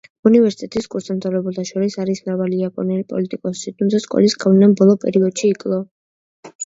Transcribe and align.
უნივერსიტეტის 0.27 0.87
კურსდამთავრებულთა 0.93 1.65
შორის 1.71 1.97
არის 2.05 2.23
მრავალი 2.29 2.59
იაპონელი 2.63 3.05
პოლიტიკოსი, 3.13 3.75
თუმცა 3.83 4.01
სკოლის 4.07 4.37
გავლენამ 4.45 4.75
ბოლო 4.81 4.97
პერიოდში 5.05 5.53
იკლო. 5.55 5.81